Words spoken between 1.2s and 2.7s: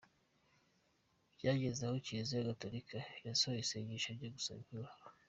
Byageze aho Kiliziya